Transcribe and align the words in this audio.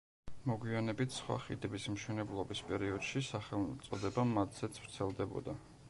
მოგვიანებით 0.51 1.13
სხვა 1.17 1.37
ხიდების 1.43 1.85
მშენებლობის 1.97 2.63
პერიოდში 2.71 3.23
სახელწოდება 3.29 4.27
მათზეც 4.35 4.85
ვრცელდებოდა. 4.85 5.61